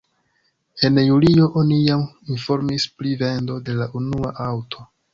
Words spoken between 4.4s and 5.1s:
aŭto.